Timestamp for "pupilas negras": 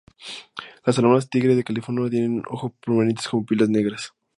3.41-4.13